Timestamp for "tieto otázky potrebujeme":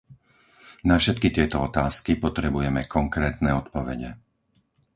1.37-2.81